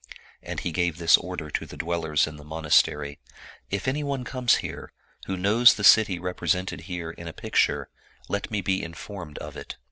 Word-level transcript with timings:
And 0.41 0.61
he 0.61 0.71
gave 0.71 0.97
this 0.97 1.15
order 1.15 1.51
to 1.51 1.67
the 1.67 1.77
dwellers 1.77 2.25
in 2.25 2.37
the 2.37 2.43
monastery," 2.43 3.19
If 3.69 3.87
anyone 3.87 4.23
comes 4.23 4.55
here, 4.55 4.93
who 5.27 5.37
knows 5.37 5.75
the 5.75 5.83
city 5.83 6.17
represented 6.17 6.81
here 6.89 7.11
in 7.11 7.27
a 7.27 7.33
picture, 7.33 7.87
let 8.27 8.49
me 8.49 8.61
be 8.61 8.81
in 8.81 8.95
formed 8.95 9.37
of 9.37 9.55
it." 9.55 9.75